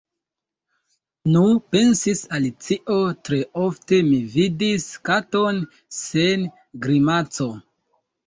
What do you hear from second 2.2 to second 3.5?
Alicio, "tre